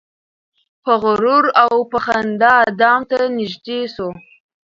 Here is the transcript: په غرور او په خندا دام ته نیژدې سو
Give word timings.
په 0.83 0.91
غرور 1.03 1.45
او 1.63 1.73
په 1.91 1.97
خندا 2.05 2.55
دام 2.81 3.01
ته 3.09 3.15
نیژدې 3.37 3.79
سو 3.95 4.07